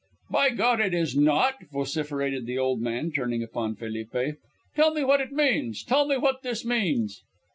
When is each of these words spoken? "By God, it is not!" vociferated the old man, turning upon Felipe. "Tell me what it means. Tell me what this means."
"By 0.31 0.49
God, 0.49 0.79
it 0.81 0.95
is 0.95 1.15
not!" 1.15 1.61
vociferated 1.71 2.47
the 2.47 2.57
old 2.57 2.81
man, 2.81 3.11
turning 3.11 3.43
upon 3.43 3.75
Felipe. 3.75 4.33
"Tell 4.75 4.95
me 4.95 5.03
what 5.03 5.21
it 5.21 5.31
means. 5.31 5.83
Tell 5.83 6.07
me 6.07 6.17
what 6.17 6.41
this 6.41 6.65
means." 6.65 7.21